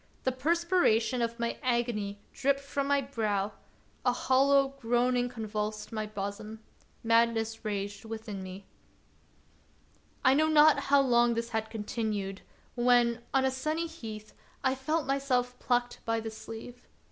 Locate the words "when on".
12.73-13.45